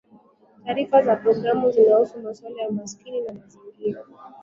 Taarifa 0.65 1.01
za 1.03 1.15
progamu 1.15 1.71
zinazohusu 1.71 2.19
masuala 2.19 2.61
ya 2.61 2.69
umaskini 2.69 3.21
na 3.21 3.33
mazingira 3.33 4.03